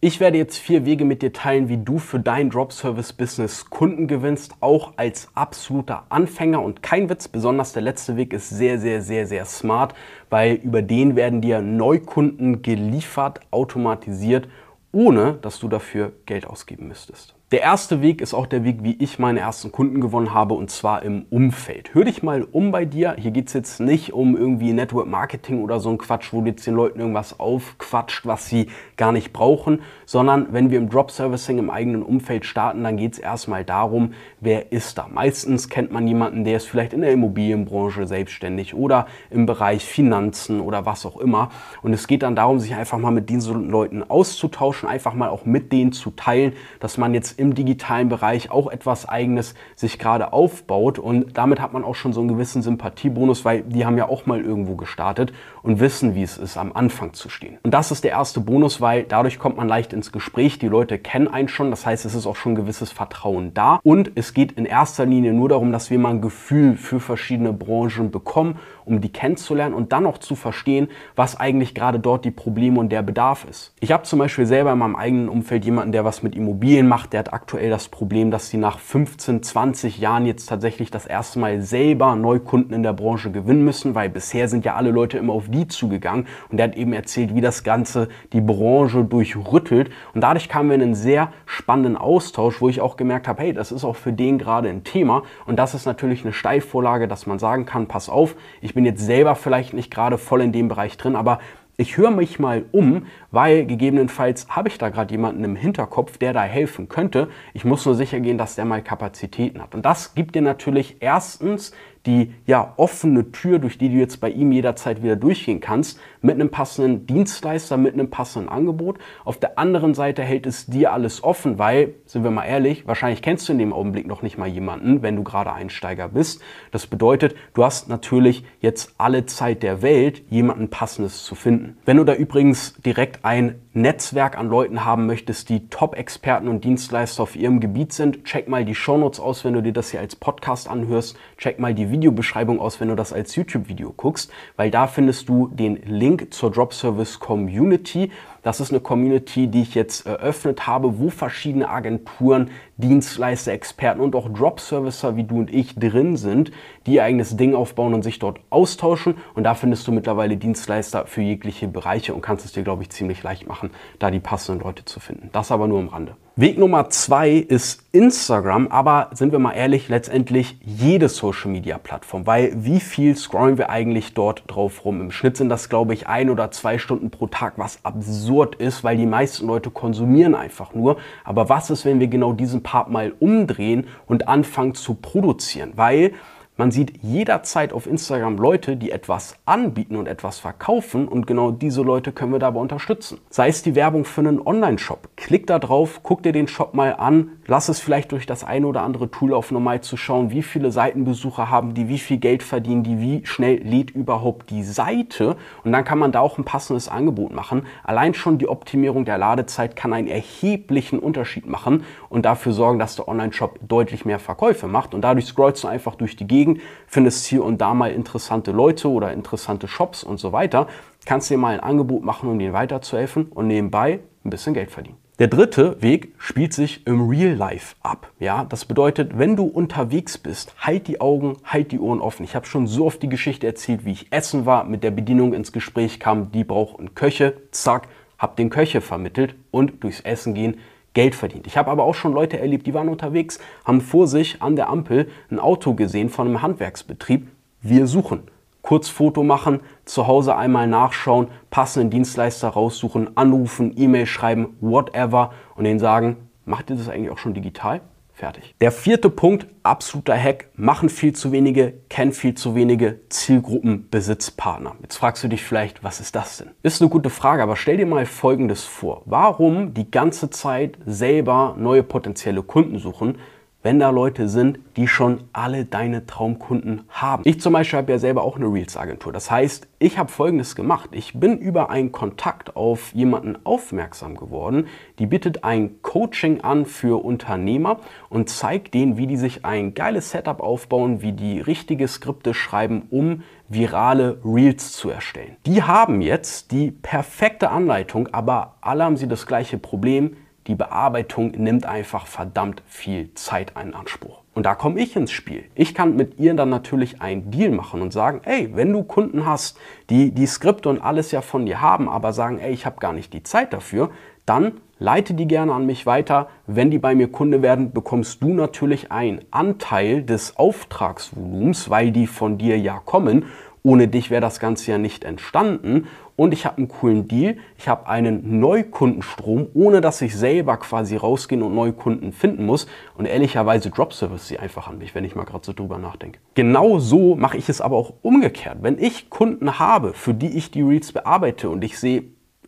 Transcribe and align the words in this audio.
Ich 0.00 0.20
werde 0.20 0.38
jetzt 0.38 0.58
vier 0.58 0.84
Wege 0.84 1.04
mit 1.04 1.22
dir 1.22 1.32
teilen, 1.32 1.68
wie 1.68 1.76
du 1.76 1.98
für 1.98 2.20
dein 2.20 2.50
Drop-Service-Business 2.50 3.68
Kunden 3.68 4.06
gewinnst, 4.06 4.54
auch 4.60 4.92
als 4.94 5.26
absoluter 5.34 6.04
Anfänger. 6.08 6.62
Und 6.62 6.84
kein 6.84 7.10
Witz, 7.10 7.26
besonders 7.26 7.72
der 7.72 7.82
letzte 7.82 8.16
Weg 8.16 8.32
ist 8.32 8.48
sehr, 8.48 8.78
sehr, 8.78 9.02
sehr, 9.02 9.26
sehr 9.26 9.44
smart, 9.44 9.96
weil 10.30 10.54
über 10.54 10.82
den 10.82 11.16
werden 11.16 11.40
dir 11.40 11.60
Neukunden 11.62 12.62
geliefert, 12.62 13.40
automatisiert, 13.50 14.46
ohne 14.92 15.32
dass 15.42 15.58
du 15.58 15.66
dafür 15.66 16.12
Geld 16.26 16.46
ausgeben 16.46 16.86
müsstest. 16.86 17.34
Der 17.50 17.62
erste 17.62 18.02
Weg 18.02 18.20
ist 18.20 18.34
auch 18.34 18.44
der 18.44 18.62
Weg, 18.62 18.82
wie 18.82 18.94
ich 19.02 19.18
meine 19.18 19.40
ersten 19.40 19.72
Kunden 19.72 20.02
gewonnen 20.02 20.34
habe, 20.34 20.52
und 20.52 20.70
zwar 20.70 21.02
im 21.02 21.24
Umfeld. 21.30 21.94
Hör 21.94 22.04
dich 22.04 22.22
mal 22.22 22.42
um 22.42 22.72
bei 22.72 22.84
dir. 22.84 23.16
Hier 23.18 23.30
geht 23.30 23.46
es 23.46 23.54
jetzt 23.54 23.80
nicht 23.80 24.12
um 24.12 24.36
irgendwie 24.36 24.74
Network 24.74 25.06
Marketing 25.06 25.62
oder 25.62 25.80
so 25.80 25.88
ein 25.88 25.96
Quatsch, 25.96 26.34
wo 26.34 26.42
du 26.42 26.48
jetzt 26.48 26.66
den 26.66 26.74
Leuten 26.74 27.00
irgendwas 27.00 27.40
aufquatscht, 27.40 28.26
was 28.26 28.50
sie 28.50 28.66
gar 28.98 29.12
nicht 29.12 29.32
brauchen, 29.32 29.80
sondern 30.04 30.48
wenn 30.52 30.70
wir 30.70 30.76
im 30.76 30.90
Drop 30.90 31.10
Servicing 31.10 31.56
im 31.56 31.70
eigenen 31.70 32.02
Umfeld 32.02 32.44
starten, 32.44 32.84
dann 32.84 32.98
geht 32.98 33.14
es 33.14 33.18
erstmal 33.18 33.64
darum, 33.64 34.12
wer 34.40 34.70
ist 34.70 34.98
da. 34.98 35.08
Meistens 35.08 35.70
kennt 35.70 35.90
man 35.90 36.06
jemanden, 36.06 36.44
der 36.44 36.58
ist 36.58 36.68
vielleicht 36.68 36.92
in 36.92 37.00
der 37.00 37.12
Immobilienbranche 37.12 38.06
selbstständig 38.06 38.74
oder 38.74 39.06
im 39.30 39.46
Bereich 39.46 39.86
Finanzen 39.86 40.60
oder 40.60 40.84
was 40.84 41.06
auch 41.06 41.16
immer. 41.16 41.48
Und 41.80 41.94
es 41.94 42.08
geht 42.08 42.24
dann 42.24 42.36
darum, 42.36 42.58
sich 42.58 42.74
einfach 42.74 42.98
mal 42.98 43.10
mit 43.10 43.30
diesen 43.30 43.70
Leuten 43.70 44.02
auszutauschen, 44.02 44.86
einfach 44.86 45.14
mal 45.14 45.30
auch 45.30 45.46
mit 45.46 45.72
denen 45.72 45.92
zu 45.92 46.10
teilen, 46.10 46.52
dass 46.78 46.98
man 46.98 47.14
jetzt 47.14 47.37
im 47.38 47.54
digitalen 47.54 48.08
Bereich 48.08 48.50
auch 48.50 48.68
etwas 48.68 49.08
Eigenes 49.08 49.54
sich 49.76 49.98
gerade 49.98 50.32
aufbaut. 50.32 50.98
Und 50.98 51.38
damit 51.38 51.60
hat 51.60 51.72
man 51.72 51.84
auch 51.84 51.94
schon 51.94 52.12
so 52.12 52.20
einen 52.20 52.28
gewissen 52.28 52.62
Sympathiebonus, 52.62 53.44
weil 53.44 53.62
die 53.62 53.86
haben 53.86 53.96
ja 53.96 54.08
auch 54.08 54.26
mal 54.26 54.40
irgendwo 54.40 54.74
gestartet 54.74 55.32
und 55.62 55.80
wissen, 55.80 56.14
wie 56.14 56.22
es 56.22 56.36
ist, 56.36 56.56
am 56.56 56.72
Anfang 56.72 57.12
zu 57.12 57.28
stehen. 57.28 57.58
Und 57.62 57.72
das 57.72 57.90
ist 57.90 58.04
der 58.04 58.10
erste 58.12 58.40
Bonus, 58.40 58.80
weil 58.80 59.04
dadurch 59.04 59.38
kommt 59.38 59.56
man 59.56 59.68
leicht 59.68 59.92
ins 59.92 60.12
Gespräch. 60.12 60.58
Die 60.58 60.68
Leute 60.68 60.98
kennen 60.98 61.28
einen 61.28 61.48
schon. 61.48 61.70
Das 61.70 61.86
heißt, 61.86 62.04
es 62.04 62.14
ist 62.14 62.26
auch 62.26 62.36
schon 62.36 62.52
ein 62.52 62.56
gewisses 62.56 62.90
Vertrauen 62.90 63.54
da. 63.54 63.80
Und 63.82 64.12
es 64.14 64.34
geht 64.34 64.52
in 64.52 64.64
erster 64.64 65.06
Linie 65.06 65.32
nur 65.32 65.48
darum, 65.48 65.72
dass 65.72 65.90
wir 65.90 65.98
mal 65.98 66.10
ein 66.10 66.20
Gefühl 66.20 66.76
für 66.76 67.00
verschiedene 67.00 67.52
Branchen 67.52 68.10
bekommen, 68.10 68.58
um 68.84 69.00
die 69.00 69.10
kennenzulernen 69.10 69.74
und 69.74 69.92
dann 69.92 70.06
auch 70.06 70.18
zu 70.18 70.34
verstehen, 70.34 70.88
was 71.14 71.38
eigentlich 71.38 71.74
gerade 71.74 72.00
dort 72.00 72.24
die 72.24 72.30
Probleme 72.30 72.80
und 72.80 72.90
der 72.90 73.02
Bedarf 73.02 73.46
ist. 73.48 73.74
Ich 73.80 73.92
habe 73.92 74.02
zum 74.04 74.18
Beispiel 74.18 74.46
selber 74.46 74.72
in 74.72 74.78
meinem 74.78 74.96
eigenen 74.96 75.28
Umfeld 75.28 75.64
jemanden, 75.64 75.92
der 75.92 76.04
was 76.04 76.22
mit 76.22 76.34
Immobilien 76.34 76.88
macht, 76.88 77.12
der 77.12 77.27
hat 77.28 77.34
aktuell 77.34 77.70
das 77.70 77.88
Problem, 77.88 78.30
dass 78.30 78.48
sie 78.48 78.56
nach 78.56 78.78
15, 78.78 79.42
20 79.42 79.98
Jahren 79.98 80.26
jetzt 80.26 80.46
tatsächlich 80.46 80.90
das 80.90 81.06
erste 81.06 81.38
Mal 81.38 81.60
selber 81.60 82.16
Neukunden 82.16 82.74
in 82.74 82.82
der 82.82 82.92
Branche 82.92 83.30
gewinnen 83.30 83.64
müssen, 83.64 83.94
weil 83.94 84.08
bisher 84.08 84.48
sind 84.48 84.64
ja 84.64 84.74
alle 84.74 84.90
Leute 84.90 85.18
immer 85.18 85.32
auf 85.32 85.48
die 85.48 85.68
zugegangen. 85.68 86.26
Und 86.50 86.56
der 86.56 86.68
hat 86.68 86.76
eben 86.76 86.92
erzählt, 86.92 87.34
wie 87.34 87.40
das 87.40 87.64
Ganze 87.64 88.08
die 88.32 88.40
Branche 88.40 89.04
durchrüttelt. 89.04 89.90
Und 90.14 90.22
dadurch 90.22 90.48
kamen 90.48 90.70
wir 90.70 90.76
in 90.76 90.82
einen 90.82 90.94
sehr 90.94 91.32
spannenden 91.46 91.96
Austausch, 91.96 92.60
wo 92.60 92.68
ich 92.68 92.80
auch 92.80 92.96
gemerkt 92.96 93.28
habe, 93.28 93.42
hey, 93.42 93.52
das 93.52 93.72
ist 93.72 93.84
auch 93.84 93.96
für 93.96 94.12
den 94.12 94.38
gerade 94.38 94.68
ein 94.68 94.84
Thema. 94.84 95.22
Und 95.46 95.58
das 95.58 95.74
ist 95.74 95.86
natürlich 95.86 96.24
eine 96.24 96.32
Steilvorlage, 96.32 97.08
dass 97.08 97.26
man 97.26 97.38
sagen 97.38 97.66
kann, 97.66 97.86
pass 97.86 98.08
auf, 98.08 98.36
ich 98.60 98.74
bin 98.74 98.84
jetzt 98.84 99.04
selber 99.04 99.34
vielleicht 99.34 99.74
nicht 99.74 99.90
gerade 99.90 100.18
voll 100.18 100.40
in 100.40 100.52
dem 100.52 100.68
Bereich 100.68 100.96
drin, 100.96 101.16
aber 101.16 101.38
ich 101.80 101.96
höre 101.96 102.10
mich 102.10 102.40
mal 102.40 102.64
um, 102.72 103.06
weil 103.30 103.64
gegebenenfalls 103.64 104.48
habe 104.48 104.68
ich 104.68 104.78
da 104.78 104.88
gerade 104.88 105.12
jemanden 105.12 105.44
im 105.44 105.54
Hinterkopf, 105.54 106.18
der 106.18 106.32
da 106.32 106.42
helfen 106.42 106.88
könnte. 106.88 107.28
Ich 107.54 107.64
muss 107.64 107.86
nur 107.86 107.94
sicher 107.94 108.18
gehen, 108.18 108.36
dass 108.36 108.56
der 108.56 108.64
mal 108.64 108.82
Kapazitäten 108.82 109.62
hat. 109.62 109.76
Und 109.76 109.86
das 109.86 110.16
gibt 110.16 110.34
dir 110.34 110.42
natürlich 110.42 110.96
erstens 110.98 111.72
die 112.08 112.32
ja 112.46 112.72
offene 112.78 113.30
Tür, 113.32 113.58
durch 113.58 113.76
die 113.76 113.90
du 113.90 113.96
jetzt 113.96 114.20
bei 114.20 114.30
ihm 114.30 114.50
jederzeit 114.50 115.02
wieder 115.02 115.14
durchgehen 115.14 115.60
kannst, 115.60 116.00
mit 116.22 116.34
einem 116.34 116.48
passenden 116.48 117.06
Dienstleister, 117.06 117.76
mit 117.76 117.92
einem 117.92 118.08
passenden 118.08 118.48
Angebot. 118.48 118.98
Auf 119.26 119.38
der 119.38 119.58
anderen 119.58 119.92
Seite 119.92 120.22
hält 120.22 120.46
es 120.46 120.66
dir 120.66 120.92
alles 120.92 121.22
offen, 121.22 121.58
weil, 121.58 121.94
sind 122.06 122.24
wir 122.24 122.30
mal 122.30 122.46
ehrlich, 122.46 122.86
wahrscheinlich 122.86 123.20
kennst 123.20 123.46
du 123.48 123.52
in 123.52 123.58
dem 123.58 123.74
Augenblick 123.74 124.06
noch 124.06 124.22
nicht 124.22 124.38
mal 124.38 124.48
jemanden, 124.48 125.02
wenn 125.02 125.16
du 125.16 125.22
gerade 125.22 125.52
Einsteiger 125.52 126.08
bist. 126.08 126.40
Das 126.70 126.86
bedeutet, 126.86 127.34
du 127.52 127.62
hast 127.62 127.90
natürlich 127.90 128.42
jetzt 128.60 128.94
alle 128.96 129.26
Zeit 129.26 129.62
der 129.62 129.82
Welt, 129.82 130.22
jemanden 130.30 130.70
passendes 130.70 131.24
zu 131.24 131.34
finden. 131.34 131.76
Wenn 131.84 131.98
du 131.98 132.04
da 132.04 132.14
übrigens 132.14 132.72
direkt 132.84 133.24
ein 133.26 133.60
Netzwerk 133.80 134.36
an 134.36 134.48
Leuten 134.48 134.84
haben 134.84 135.06
möchtest, 135.06 135.48
die 135.48 135.68
Top-Experten 135.68 136.48
und 136.48 136.64
Dienstleister 136.64 137.22
auf 137.22 137.36
ihrem 137.36 137.60
Gebiet 137.60 137.92
sind, 137.92 138.24
check 138.24 138.48
mal 138.48 138.64
die 138.64 138.74
Shownotes 138.74 139.20
aus, 139.20 139.44
wenn 139.44 139.54
du 139.54 139.62
dir 139.62 139.72
das 139.72 139.90
hier 139.90 140.00
als 140.00 140.16
Podcast 140.16 140.68
anhörst. 140.68 141.16
Check 141.36 141.58
mal 141.58 141.74
die 141.74 141.90
Videobeschreibung 141.90 142.60
aus, 142.60 142.80
wenn 142.80 142.88
du 142.88 142.96
das 142.96 143.12
als 143.12 143.36
YouTube-Video 143.36 143.92
guckst, 143.96 144.32
weil 144.56 144.70
da 144.70 144.86
findest 144.86 145.28
du 145.28 145.48
den 145.48 145.76
Link 145.84 146.34
zur 146.34 146.50
Drop 146.50 146.74
Service 146.74 147.20
Community. 147.20 148.10
Das 148.42 148.60
ist 148.60 148.70
eine 148.70 148.80
Community, 148.80 149.48
die 149.48 149.62
ich 149.62 149.74
jetzt 149.74 150.06
eröffnet 150.06 150.66
habe, 150.66 150.98
wo 150.98 151.10
verschiedene 151.10 151.68
Agenturen, 151.68 152.50
Dienstleister, 152.76 153.52
Experten 153.52 154.00
und 154.00 154.14
auch 154.14 154.28
Drop-Servicer 154.32 155.16
wie 155.16 155.24
du 155.24 155.38
und 155.38 155.52
ich 155.52 155.74
drin 155.74 156.16
sind, 156.16 156.52
die 156.86 156.94
ihr 156.94 157.04
eigenes 157.04 157.36
Ding 157.36 157.54
aufbauen 157.54 157.94
und 157.94 158.02
sich 158.02 158.18
dort 158.18 158.40
austauschen. 158.50 159.16
Und 159.34 159.44
da 159.44 159.54
findest 159.54 159.86
du 159.86 159.92
mittlerweile 159.92 160.36
Dienstleister 160.36 161.06
für 161.06 161.22
jegliche 161.22 161.68
Bereiche 161.68 162.14
und 162.14 162.20
kannst 162.20 162.44
es 162.44 162.52
dir, 162.52 162.62
glaube 162.62 162.82
ich, 162.82 162.90
ziemlich 162.90 163.22
leicht 163.22 163.48
machen, 163.48 163.70
da 163.98 164.10
die 164.10 164.20
passenden 164.20 164.62
Leute 164.62 164.84
zu 164.84 165.00
finden. 165.00 165.30
Das 165.32 165.50
aber 165.50 165.66
nur 165.66 165.80
am 165.80 165.88
Rande. 165.88 166.16
Weg 166.40 166.56
Nummer 166.56 166.88
zwei 166.88 167.32
ist 167.32 167.82
Instagram, 167.90 168.68
aber 168.68 169.10
sind 169.12 169.32
wir 169.32 169.40
mal 169.40 169.54
ehrlich, 169.54 169.88
letztendlich 169.88 170.56
jede 170.60 171.08
Social 171.08 171.50
Media 171.50 171.78
Plattform, 171.78 172.28
weil 172.28 172.52
wie 172.54 172.78
viel 172.78 173.16
scrollen 173.16 173.58
wir 173.58 173.70
eigentlich 173.70 174.14
dort 174.14 174.44
drauf 174.46 174.84
rum? 174.84 175.00
Im 175.00 175.10
Schnitt 175.10 175.36
sind 175.36 175.48
das, 175.48 175.68
glaube 175.68 175.94
ich, 175.94 176.06
ein 176.06 176.30
oder 176.30 176.52
zwei 176.52 176.78
Stunden 176.78 177.10
pro 177.10 177.26
Tag, 177.26 177.54
was 177.56 177.84
absurd 177.84 178.54
ist, 178.54 178.84
weil 178.84 178.96
die 178.96 179.04
meisten 179.04 179.48
Leute 179.48 179.70
konsumieren 179.70 180.36
einfach 180.36 180.74
nur. 180.74 180.98
Aber 181.24 181.48
was 181.48 181.70
ist, 181.70 181.84
wenn 181.84 181.98
wir 181.98 182.06
genau 182.06 182.32
diesen 182.32 182.62
Part 182.62 182.88
mal 182.88 183.12
umdrehen 183.18 183.88
und 184.06 184.28
anfangen 184.28 184.76
zu 184.76 184.94
produzieren? 184.94 185.72
Weil 185.74 186.12
man 186.58 186.72
sieht 186.72 187.04
jederzeit 187.04 187.72
auf 187.72 187.86
Instagram 187.86 188.36
Leute, 188.36 188.76
die 188.76 188.90
etwas 188.90 189.36
anbieten 189.46 189.94
und 189.94 190.08
etwas 190.08 190.40
verkaufen 190.40 191.06
und 191.06 191.28
genau 191.28 191.52
diese 191.52 191.82
Leute 191.82 192.10
können 192.10 192.32
wir 192.32 192.40
dabei 192.40 192.58
unterstützen. 192.58 193.20
Sei 193.30 193.46
es 193.46 193.62
die 193.62 193.76
Werbung 193.76 194.04
für 194.04 194.22
einen 194.22 194.44
Online-Shop. 194.44 195.08
Klick 195.14 195.46
da 195.46 195.60
drauf, 195.60 196.00
guck 196.02 196.24
dir 196.24 196.32
den 196.32 196.48
Shop 196.48 196.74
mal 196.74 196.96
an, 196.96 197.30
lass 197.46 197.68
es 197.68 197.78
vielleicht 197.78 198.10
durch 198.10 198.26
das 198.26 198.42
eine 198.42 198.66
oder 198.66 198.82
andere 198.82 199.08
Tool 199.08 199.34
auf 199.34 199.52
normal 199.52 199.82
zu 199.82 199.96
schauen, 199.96 200.32
wie 200.32 200.42
viele 200.42 200.72
Seitenbesucher 200.72 201.48
haben 201.48 201.74
die, 201.74 201.88
wie 201.88 202.00
viel 202.00 202.16
Geld 202.18 202.42
verdienen 202.42 202.82
die, 202.82 203.00
wie 203.00 203.24
schnell 203.24 203.62
lädt 203.62 203.92
überhaupt 203.92 204.50
die 204.50 204.64
Seite 204.64 205.36
und 205.62 205.70
dann 205.70 205.84
kann 205.84 206.00
man 206.00 206.10
da 206.10 206.18
auch 206.18 206.38
ein 206.38 206.44
passendes 206.44 206.88
Angebot 206.88 207.32
machen. 207.32 207.66
Allein 207.84 208.14
schon 208.14 208.38
die 208.38 208.48
Optimierung 208.48 209.04
der 209.04 209.18
Ladezeit 209.18 209.76
kann 209.76 209.92
einen 209.92 210.08
erheblichen 210.08 210.98
Unterschied 210.98 211.46
machen 211.46 211.84
und 212.08 212.24
dafür 212.24 212.50
sorgen, 212.50 212.80
dass 212.80 212.96
der 212.96 213.06
Online-Shop 213.06 213.60
deutlich 213.62 214.04
mehr 214.04 214.18
Verkäufe 214.18 214.66
macht 214.66 214.92
und 214.92 215.02
dadurch 215.02 215.26
scrollst 215.26 215.62
du 215.62 215.68
einfach 215.68 215.94
durch 215.94 216.16
die 216.16 216.26
Gegend 216.26 216.47
Gegend, 216.48 216.62
findest 216.86 217.26
hier 217.26 217.44
und 217.44 217.60
da 217.60 217.74
mal 217.74 217.92
interessante 217.92 218.52
Leute 218.52 218.88
oder 218.88 219.12
interessante 219.12 219.68
Shops 219.68 220.04
und 220.04 220.18
so 220.18 220.32
weiter, 220.32 220.66
kannst 221.04 221.30
dir 221.30 221.38
mal 221.38 221.54
ein 221.54 221.60
Angebot 221.60 222.02
machen, 222.02 222.28
um 222.28 222.38
denen 222.38 222.52
weiterzuhelfen 222.52 223.26
und 223.26 223.46
nebenbei 223.46 224.00
ein 224.24 224.30
bisschen 224.30 224.54
Geld 224.54 224.70
verdienen. 224.70 224.96
Der 225.18 225.26
dritte 225.26 225.82
Weg 225.82 226.14
spielt 226.18 226.52
sich 226.52 226.86
im 226.86 227.08
Real 227.08 227.34
Life 227.34 227.74
ab. 227.82 228.12
Ja, 228.20 228.44
das 228.44 228.64
bedeutet, 228.64 229.18
wenn 229.18 229.34
du 229.34 229.44
unterwegs 229.44 230.16
bist, 230.16 230.54
halt 230.60 230.86
die 230.86 231.00
Augen, 231.00 231.38
halt 231.42 231.72
die 231.72 231.80
Ohren 231.80 232.00
offen. 232.00 232.22
Ich 232.22 232.36
habe 232.36 232.46
schon 232.46 232.68
so 232.68 232.86
oft 232.86 233.02
die 233.02 233.08
Geschichte 233.08 233.44
erzählt, 233.44 233.84
wie 233.84 233.92
ich 233.92 234.12
essen 234.12 234.46
war, 234.46 234.62
mit 234.62 234.84
der 234.84 234.92
Bedienung 234.92 235.34
ins 235.34 235.50
Gespräch 235.50 235.98
kam, 235.98 236.30
die 236.30 236.44
braucht 236.44 236.78
einen 236.78 236.94
Köche, 236.94 237.34
zack, 237.50 237.88
hab 238.16 238.36
den 238.36 238.48
Köche 238.48 238.80
vermittelt 238.80 239.34
und 239.50 239.82
durchs 239.82 240.00
Essen 240.00 240.34
gehen 240.34 240.58
Geld 240.98 241.14
verdient. 241.14 241.46
Ich 241.46 241.56
habe 241.56 241.70
aber 241.70 241.84
auch 241.84 241.94
schon 241.94 242.12
Leute 242.12 242.40
erlebt, 242.40 242.66
die 242.66 242.74
waren 242.74 242.88
unterwegs, 242.88 243.38
haben 243.64 243.80
vor 243.80 244.08
sich 244.08 244.42
an 244.42 244.56
der 244.56 244.68
Ampel 244.68 245.08
ein 245.30 245.38
Auto 245.38 245.74
gesehen 245.74 246.08
von 246.08 246.26
einem 246.26 246.42
Handwerksbetrieb. 246.42 247.28
Wir 247.62 247.86
suchen. 247.86 248.24
Kurz 248.62 248.88
Foto 248.88 249.22
machen, 249.22 249.60
zu 249.84 250.08
Hause 250.08 250.34
einmal 250.34 250.66
nachschauen, 250.66 251.28
passenden 251.50 251.90
Dienstleister 251.90 252.48
raussuchen, 252.48 253.16
anrufen, 253.16 253.74
E-Mail 253.76 254.06
schreiben, 254.06 254.56
whatever 254.60 255.30
und 255.54 255.62
denen 255.62 255.78
sagen, 255.78 256.16
macht 256.44 256.68
ihr 256.68 256.74
das 256.74 256.88
eigentlich 256.88 257.10
auch 257.12 257.18
schon 257.18 257.32
digital? 257.32 257.80
Fertig. 258.18 258.52
Der 258.60 258.72
vierte 258.72 259.10
Punkt, 259.10 259.46
absoluter 259.62 260.20
Hack, 260.20 260.48
machen 260.56 260.88
viel 260.88 261.12
zu 261.12 261.30
wenige, 261.30 261.74
kennen 261.88 262.10
viel 262.10 262.34
zu 262.34 262.56
wenige 262.56 262.98
Zielgruppenbesitzpartner. 263.10 264.74
Jetzt 264.82 264.96
fragst 264.96 265.22
du 265.22 265.28
dich 265.28 265.44
vielleicht, 265.44 265.84
was 265.84 266.00
ist 266.00 266.16
das 266.16 266.38
denn? 266.38 266.50
Ist 266.64 266.82
eine 266.82 266.90
gute 266.90 267.10
Frage, 267.10 267.44
aber 267.44 267.54
stell 267.54 267.76
dir 267.76 267.86
mal 267.86 268.06
Folgendes 268.06 268.64
vor. 268.64 269.02
Warum 269.04 269.72
die 269.72 269.88
ganze 269.88 270.30
Zeit 270.30 270.78
selber 270.84 271.54
neue 271.56 271.84
potenzielle 271.84 272.42
Kunden 272.42 272.80
suchen, 272.80 273.18
wenn 273.62 273.80
da 273.80 273.90
Leute 273.90 274.28
sind, 274.28 274.60
die 274.76 274.86
schon 274.86 275.24
alle 275.32 275.64
deine 275.64 276.06
Traumkunden 276.06 276.82
haben. 276.88 277.24
Ich 277.26 277.40
zum 277.40 277.52
Beispiel 277.52 277.78
habe 277.78 277.92
ja 277.92 277.98
selber 277.98 278.22
auch 278.22 278.36
eine 278.36 278.46
Reels-Agentur. 278.46 279.12
Das 279.12 279.30
heißt, 279.30 279.66
ich 279.80 279.98
habe 279.98 280.10
Folgendes 280.10 280.54
gemacht. 280.54 280.90
Ich 280.92 281.18
bin 281.18 281.38
über 281.38 281.68
einen 281.68 281.90
Kontakt 281.90 282.56
auf 282.56 282.92
jemanden 282.94 283.36
aufmerksam 283.44 284.16
geworden, 284.16 284.68
die 284.98 285.06
bietet 285.06 285.42
ein 285.42 285.82
Coaching 285.82 286.40
an 286.42 286.66
für 286.66 287.04
Unternehmer 287.04 287.78
und 288.08 288.28
zeigt 288.28 288.74
denen, 288.74 288.96
wie 288.96 289.08
die 289.08 289.16
sich 289.16 289.44
ein 289.44 289.74
geiles 289.74 290.10
Setup 290.10 290.40
aufbauen, 290.40 291.02
wie 291.02 291.12
die 291.12 291.40
richtige 291.40 291.88
Skripte 291.88 292.34
schreiben, 292.34 292.86
um 292.90 293.22
virale 293.48 294.20
Reels 294.24 294.72
zu 294.72 294.90
erstellen. 294.90 295.36
Die 295.46 295.62
haben 295.62 296.00
jetzt 296.00 296.52
die 296.52 296.70
perfekte 296.70 297.50
Anleitung, 297.50 298.08
aber 298.12 298.56
alle 298.60 298.84
haben 298.84 298.96
sie 298.96 299.08
das 299.08 299.26
gleiche 299.26 299.58
Problem 299.58 300.16
die 300.48 300.54
Bearbeitung 300.54 301.30
nimmt 301.32 301.66
einfach 301.66 302.06
verdammt 302.06 302.62
viel 302.66 303.12
Zeit 303.14 303.52
in 303.62 303.74
Anspruch. 303.74 304.22
Und 304.34 304.46
da 304.46 304.54
komme 304.54 304.80
ich 304.80 304.96
ins 304.96 305.10
Spiel. 305.10 305.44
Ich 305.54 305.74
kann 305.74 305.96
mit 305.96 306.18
ihr 306.18 306.32
dann 306.34 306.48
natürlich 306.48 307.02
einen 307.02 307.30
Deal 307.30 307.50
machen 307.50 307.82
und 307.82 307.92
sagen, 307.92 308.20
ey, 308.24 308.50
wenn 308.54 308.72
du 308.72 308.82
Kunden 308.82 309.26
hast, 309.26 309.58
die 309.90 310.12
die 310.12 310.26
Skripte 310.26 310.68
und 310.68 310.80
alles 310.80 311.10
ja 311.10 311.20
von 311.20 311.44
dir 311.44 311.60
haben, 311.60 311.88
aber 311.88 312.12
sagen, 312.12 312.38
ey, 312.38 312.52
ich 312.52 312.64
habe 312.64 312.78
gar 312.78 312.92
nicht 312.92 313.12
die 313.12 313.22
Zeit 313.22 313.52
dafür, 313.52 313.90
dann 314.26 314.52
leite 314.78 315.14
die 315.14 315.26
gerne 315.26 315.52
an 315.52 315.66
mich 315.66 315.86
weiter. 315.86 316.28
Wenn 316.46 316.70
die 316.70 316.78
bei 316.78 316.94
mir 316.94 317.10
Kunde 317.10 317.42
werden, 317.42 317.72
bekommst 317.72 318.22
du 318.22 318.32
natürlich 318.32 318.92
einen 318.92 319.20
Anteil 319.30 320.02
des 320.02 320.36
Auftragsvolumens, 320.36 321.68
weil 321.68 321.90
die 321.90 322.06
von 322.06 322.38
dir 322.38 322.58
ja 322.58 322.80
kommen. 322.84 323.26
Ohne 323.62 323.88
dich 323.88 324.10
wäre 324.10 324.20
das 324.20 324.40
Ganze 324.40 324.70
ja 324.70 324.78
nicht 324.78 325.04
entstanden 325.04 325.86
und 326.18 326.32
ich 326.32 326.46
habe 326.46 326.58
einen 326.58 326.66
coolen 326.66 327.06
Deal. 327.06 327.36
Ich 327.56 327.68
habe 327.68 327.86
einen 327.86 328.40
Neukundenstrom, 328.40 329.46
ohne 329.54 329.80
dass 329.80 330.02
ich 330.02 330.16
selber 330.16 330.56
quasi 330.56 330.96
rausgehen 330.96 331.42
und 331.42 331.54
neue 331.54 331.72
Kunden 331.72 332.12
finden 332.12 332.44
muss. 332.44 332.66
Und 332.96 333.06
ehrlicherweise 333.06 333.70
Drop 333.70 333.92
Service 333.92 334.26
sie 334.26 334.38
einfach 334.38 334.66
an 334.66 334.78
mich, 334.78 334.96
wenn 334.96 335.04
ich 335.04 335.14
mal 335.14 335.24
gerade 335.24 335.46
so 335.46 335.52
drüber 335.52 335.78
nachdenke. 335.78 336.18
Genau 336.34 336.80
so 336.80 337.14
mache 337.14 337.36
ich 337.36 337.48
es 337.48 337.60
aber 337.60 337.76
auch 337.76 337.94
umgekehrt. 338.02 338.58
Wenn 338.62 338.78
ich 338.78 339.10
Kunden 339.10 339.60
habe, 339.60 339.92
für 339.94 340.12
die 340.12 340.36
ich 340.36 340.50
die 340.50 340.62
Reads 340.62 340.90
bearbeite 340.90 341.50
und 341.50 341.62
ich 341.62 341.78
sehe, 341.78 342.02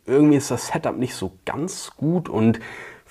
irgendwie 0.04 0.36
ist 0.36 0.50
das 0.50 0.66
Setup 0.66 0.98
nicht 0.98 1.14
so 1.14 1.32
ganz 1.44 1.92
gut 1.96 2.28
und 2.28 2.58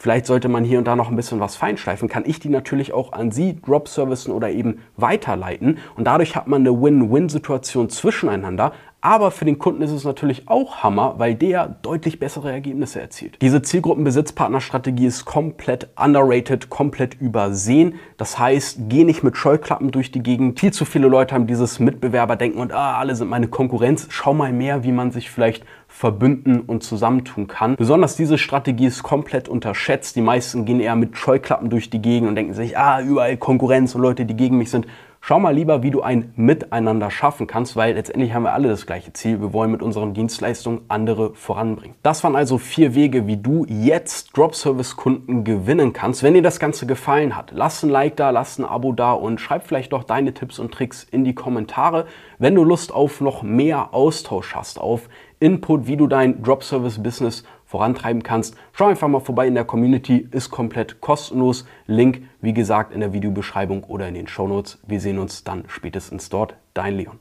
Vielleicht 0.01 0.27
sollte 0.27 0.47
man 0.47 0.63
hier 0.63 0.77
und 0.77 0.85
da 0.85 0.95
noch 0.95 1.09
ein 1.09 1.17
bisschen 1.17 1.41
was 1.41 1.57
feinschleifen, 1.57 2.07
kann 2.07 2.23
ich 2.25 2.39
die 2.39 2.47
natürlich 2.47 2.93
auch 2.93 3.11
an 3.11 3.31
Sie 3.31 3.59
Drop-Servicen 3.61 4.31
oder 4.31 4.49
eben 4.49 4.79
weiterleiten. 4.95 5.77
Und 5.97 6.05
dadurch 6.05 6.37
hat 6.37 6.47
man 6.47 6.61
eine 6.61 6.81
Win-Win-Situation 6.81 7.89
zwischeneinander, 7.89 8.71
aber 9.01 9.31
für 9.31 9.45
den 9.45 9.59
Kunden 9.59 9.81
ist 9.81 9.91
es 9.91 10.03
natürlich 10.03 10.49
auch 10.49 10.83
Hammer, 10.83 11.15
weil 11.17 11.35
der 11.35 11.77
deutlich 11.81 12.19
bessere 12.19 12.51
Ergebnisse 12.51 12.99
erzielt. 12.99 13.37
Diese 13.41 13.61
Zielgruppenbesitzpartnerstrategie 13.61 15.05
ist 15.05 15.25
komplett 15.25 15.89
underrated, 15.95 16.69
komplett 16.69 17.19
übersehen. 17.21 17.95
Das 18.17 18.37
heißt, 18.37 18.79
geh 18.89 19.05
nicht 19.05 19.23
mit 19.23 19.37
Scheuklappen 19.37 19.91
durch 19.91 20.11
die 20.11 20.21
Gegend. 20.21 20.59
Viel 20.59 20.73
zu 20.73 20.83
viele 20.83 21.07
Leute 21.07 21.33
haben 21.33 21.47
dieses 21.47 21.79
Mitbewerberdenken 21.79 22.59
und 22.59 22.73
ah, 22.73 22.97
alle 22.97 23.15
sind 23.15 23.29
meine 23.29 23.47
Konkurrenz. 23.47 24.07
Schau 24.09 24.33
mal 24.33 24.51
mehr, 24.51 24.83
wie 24.83 24.91
man 24.91 25.11
sich 25.11 25.29
vielleicht 25.29 25.63
verbünden 25.87 26.61
und 26.61 26.83
zusammentun 26.83 27.47
kann. 27.47 27.75
Besonders 27.75 28.15
diese 28.15 28.37
Strategie 28.37 28.85
ist 28.85 29.01
komplett 29.01 29.49
unterschätzt. 29.49 30.15
Die 30.15 30.21
meisten 30.21 30.65
gehen 30.65 30.79
eher 30.79 30.95
mit 30.95 31.17
Scheuklappen 31.17 31.69
durch 31.69 31.89
die 31.89 32.01
Gegend 32.01 32.29
und 32.29 32.35
denken 32.35 32.53
sich, 32.53 32.77
ah, 32.77 33.01
überall 33.01 33.37
Konkurrenz 33.37 33.95
und 33.95 34.01
Leute, 34.01 34.25
die 34.25 34.35
gegen 34.35 34.57
mich 34.57 34.69
sind. 34.69 34.87
Schau 35.21 35.37
mal 35.37 35.53
lieber, 35.53 35.83
wie 35.83 35.91
du 35.91 36.01
ein 36.01 36.33
Miteinander 36.37 37.11
schaffen 37.11 37.45
kannst, 37.45 37.75
weil 37.75 37.93
letztendlich 37.93 38.33
haben 38.33 38.43
wir 38.43 38.53
alle 38.53 38.69
das 38.69 38.85
gleiche 38.85 39.11
Ziel. 39.13 39.41
Wir 39.41 39.53
wollen 39.53 39.69
mit 39.69 39.83
unseren 39.83 40.13
Dienstleistungen 40.13 40.81
andere 40.87 41.35
voranbringen. 41.35 41.95
Das 42.03 42.23
waren 42.23 42.37
also 42.37 42.57
vier 42.57 42.95
Wege, 42.95 43.27
wie 43.27 43.37
du 43.37 43.65
jetzt 43.67 44.35
Drop-Service-Kunden 44.35 45.43
gewinnen 45.43 45.93
kannst. 45.93 46.23
Wenn 46.23 46.33
dir 46.33 46.41
das 46.41 46.59
Ganze 46.59 46.87
gefallen 46.87 47.35
hat, 47.35 47.51
lass 47.53 47.83
ein 47.83 47.89
Like 47.89 48.15
da, 48.15 48.29
lass 48.29 48.57
ein 48.57 48.65
Abo 48.65 48.93
da 48.93 49.11
und 49.11 49.41
schreib 49.41 49.67
vielleicht 49.67 49.91
doch 49.91 50.03
deine 50.03 50.33
Tipps 50.33 50.57
und 50.57 50.73
Tricks 50.73 51.03
in 51.03 51.25
die 51.25 51.35
Kommentare. 51.35 52.05
Wenn 52.39 52.55
du 52.55 52.63
Lust 52.63 52.93
auf 52.93 53.19
noch 53.19 53.43
mehr 53.43 53.93
Austausch 53.93 54.55
hast, 54.55 54.79
auf 54.79 55.09
Input, 55.41 55.85
wie 55.85 55.97
du 55.97 56.07
dein 56.07 56.41
Drop-Service-Business 56.41 57.43
vorantreiben 57.69 58.23
kannst. 58.23 58.57
Schau 58.73 58.87
einfach 58.87 59.07
mal 59.07 59.19
vorbei 59.19 59.45
in 59.45 59.53
der 59.53 59.63
Community, 59.63 60.27
ist 60.31 60.49
komplett 60.49 61.01
kostenlos. 61.01 61.67
Link, 61.85 62.23
wie 62.41 62.51
gesagt, 62.51 62.91
in 62.91 62.99
der 62.99 63.13
Videobeschreibung 63.13 63.83
oder 63.83 64.07
in 64.07 64.15
den 64.15 64.27
Shownotes. 64.27 64.79
Wir 64.87 64.99
sehen 64.99 65.19
uns 65.19 65.43
dann 65.43 65.65
spätestens 65.67 66.29
dort. 66.29 66.55
Dein 66.73 66.95
Leon. 66.95 67.19